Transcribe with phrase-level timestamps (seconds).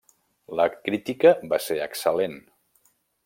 [0.59, 2.37] La crítica va ser excel·lent.